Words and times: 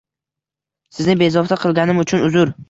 Sizni 0.99 1.15
bezovta 1.19 1.59
qilganim 1.65 2.03
uchun 2.07 2.27
uzr. 2.31 2.57